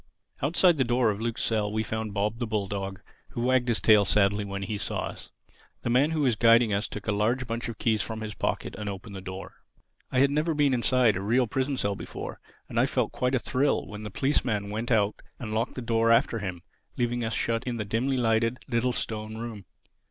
[0.41, 3.01] Outside the door of Luke's cell we found Bob, the bulldog,
[3.33, 5.31] who wagged his tail sadly when he saw us.
[5.83, 8.73] The man who was guiding us took a large bunch of keys from his pocket
[8.79, 9.57] and opened the door.
[10.11, 13.37] I had never been inside a real prison cell before; and I felt quite a
[13.37, 16.63] thrill when the policeman went out and locked the door after him,
[16.97, 19.65] leaving us shut in the dimly lighted, little, stone room.